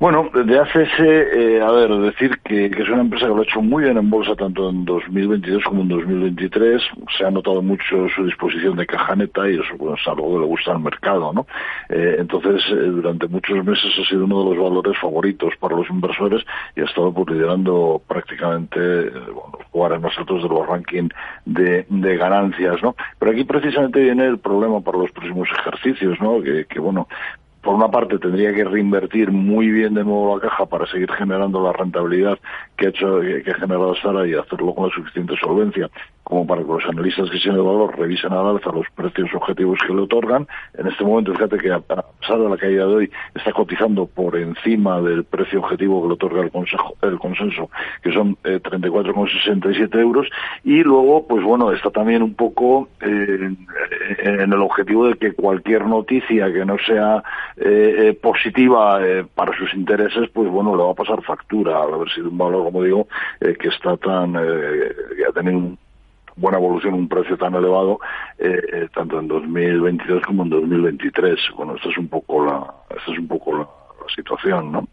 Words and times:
Bueno, 0.00 0.30
de 0.32 0.60
ACS, 0.60 1.00
eh, 1.00 1.60
a 1.60 1.72
ver, 1.72 1.90
decir 1.90 2.38
que, 2.44 2.70
que, 2.70 2.82
es 2.82 2.88
una 2.88 3.00
empresa 3.00 3.26
que 3.26 3.34
lo 3.34 3.40
ha 3.40 3.42
hecho 3.42 3.60
muy 3.60 3.82
bien 3.82 3.98
en 3.98 4.08
bolsa 4.08 4.36
tanto 4.36 4.70
en 4.70 4.84
2022 4.84 5.64
como 5.64 5.82
en 5.82 5.88
2023. 5.88 6.80
Se 7.18 7.24
ha 7.24 7.32
notado 7.32 7.62
mucho 7.62 8.06
su 8.14 8.24
disposición 8.24 8.76
de 8.76 8.86
caja 8.86 9.16
neta 9.16 9.50
y 9.50 9.54
eso 9.54 9.76
pues, 9.76 10.00
es 10.00 10.06
algo 10.06 10.34
que 10.34 10.38
le 10.38 10.46
gusta 10.46 10.70
al 10.70 10.78
mercado, 10.78 11.32
¿no? 11.32 11.48
Eh, 11.88 12.14
entonces, 12.20 12.62
eh, 12.70 12.74
durante 12.76 13.26
muchos 13.26 13.64
meses 13.64 13.90
ha 13.98 14.08
sido 14.08 14.24
uno 14.24 14.44
de 14.44 14.54
los 14.54 14.64
valores 14.70 14.96
favoritos 15.00 15.52
para 15.58 15.74
los 15.74 15.90
inversores 15.90 16.44
y 16.76 16.80
ha 16.82 16.84
estado 16.84 17.12
pues, 17.12 17.30
liderando 17.30 18.00
prácticamente 18.06 18.78
eh, 18.78 19.10
bueno, 19.10 19.58
los 19.58 19.74
lugares 19.74 20.00
más 20.00 20.16
altos 20.16 20.44
de 20.44 20.48
los 20.48 20.64
rankings 20.64 21.12
de, 21.44 21.86
de, 21.88 22.16
ganancias, 22.16 22.80
¿no? 22.84 22.94
Pero 23.18 23.32
aquí 23.32 23.42
precisamente 23.42 23.98
viene 23.98 24.26
el 24.26 24.38
problema 24.38 24.80
para 24.80 24.98
los 24.98 25.10
próximos 25.10 25.48
ejercicios, 25.58 26.20
¿no? 26.20 26.40
Que, 26.40 26.66
que 26.66 26.78
bueno, 26.78 27.08
por 27.62 27.74
una 27.74 27.90
parte 27.90 28.18
tendría 28.18 28.54
que 28.54 28.64
reinvertir 28.64 29.30
muy 29.30 29.68
bien 29.70 29.94
de 29.94 30.04
nuevo 30.04 30.36
la 30.36 30.48
caja 30.48 30.66
para 30.66 30.86
seguir 30.86 31.10
generando 31.12 31.62
la 31.62 31.72
rentabilidad 31.72 32.38
que 32.76 32.86
ha 32.86 32.90
hecho 32.90 33.20
que 33.20 33.50
ha 33.50 33.54
generado 33.54 33.94
Sara 33.96 34.26
y 34.26 34.34
hacerlo 34.34 34.74
con 34.74 34.88
la 34.88 34.94
suficiente 34.94 35.34
solvencia 35.40 35.90
como 36.28 36.46
para 36.46 36.62
que 36.62 36.68
los 36.68 36.84
analistas 36.84 37.30
que 37.30 37.38
tienen 37.38 37.60
el 37.60 37.66
valor 37.66 37.98
revisen 37.98 38.32
al 38.32 38.46
alza 38.46 38.70
los 38.70 38.86
precios 38.94 39.30
objetivos 39.34 39.78
que 39.86 39.94
le 39.94 40.02
otorgan. 40.02 40.46
En 40.74 40.86
este 40.86 41.02
momento, 41.02 41.32
fíjate 41.32 41.56
que 41.56 41.72
a 41.72 41.80
pesar 41.80 42.38
de 42.38 42.48
la 42.50 42.56
caída 42.58 42.86
de 42.86 42.94
hoy, 42.94 43.10
está 43.34 43.50
cotizando 43.52 44.04
por 44.06 44.36
encima 44.36 45.00
del 45.00 45.24
precio 45.24 45.60
objetivo 45.60 46.02
que 46.02 46.08
le 46.08 46.14
otorga 46.14 46.42
el, 46.42 46.50
consejo, 46.50 46.94
el 47.00 47.18
consenso, 47.18 47.70
que 48.02 48.12
son 48.12 48.36
eh, 48.44 48.60
34,67 48.62 49.98
euros. 49.98 50.28
Y 50.64 50.82
luego, 50.82 51.26
pues 51.26 51.42
bueno, 51.42 51.72
está 51.72 51.90
también 51.90 52.22
un 52.22 52.34
poco 52.34 52.90
eh, 53.00 53.54
en 54.18 54.52
el 54.52 54.60
objetivo 54.60 55.06
de 55.06 55.14
que 55.14 55.32
cualquier 55.32 55.86
noticia 55.86 56.52
que 56.52 56.64
no 56.64 56.76
sea 56.86 57.22
eh, 57.56 58.08
eh 58.08 58.18
positiva 58.20 59.00
eh, 59.02 59.24
para 59.34 59.56
sus 59.56 59.72
intereses, 59.74 60.28
pues 60.32 60.50
bueno, 60.50 60.76
le 60.76 60.82
va 60.82 60.92
a 60.92 60.94
pasar 60.94 61.22
factura 61.22 61.82
al 61.82 61.94
haber 61.94 62.10
sido 62.10 62.28
un 62.28 62.38
valor, 62.38 62.64
como 62.64 62.82
digo, 62.82 63.08
eh, 63.40 63.56
que 63.58 63.68
está 63.68 63.96
tan, 63.96 64.32
que 64.32 65.24
ha 65.26 65.32
tenido 65.32 65.58
un 65.58 65.78
buena 66.38 66.58
evolución, 66.58 66.94
un 66.94 67.08
precio 67.08 67.36
tan 67.36 67.54
elevado, 67.54 68.00
eh, 68.38 68.88
tanto 68.94 69.20
en 69.20 69.28
2022 69.28 70.22
como 70.22 70.44
en 70.44 70.50
2023. 70.50 71.38
Bueno, 71.56 71.76
esta 71.76 71.90
es 71.90 71.98
un 71.98 72.08
poco 72.08 72.44
la, 72.44 72.74
esta 72.90 73.12
es 73.12 73.18
un 73.18 73.28
poco 73.28 73.52
la, 73.52 73.60
la 73.60 74.14
situación, 74.14 74.72
¿no? 74.72 74.88